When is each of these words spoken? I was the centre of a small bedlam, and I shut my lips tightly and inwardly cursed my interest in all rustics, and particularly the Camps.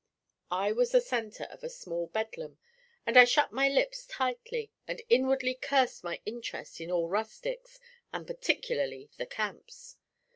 I 0.49 0.71
was 0.71 0.93
the 0.93 0.99
centre 0.99 1.43
of 1.51 1.63
a 1.63 1.69
small 1.69 2.07
bedlam, 2.07 2.57
and 3.05 3.15
I 3.17 3.23
shut 3.23 3.51
my 3.51 3.69
lips 3.69 4.07
tightly 4.07 4.71
and 4.87 4.99
inwardly 5.09 5.53
cursed 5.53 6.03
my 6.03 6.19
interest 6.25 6.81
in 6.81 6.89
all 6.89 7.07
rustics, 7.07 7.79
and 8.11 8.25
particularly 8.25 9.11
the 9.19 9.27
Camps. 9.27 9.97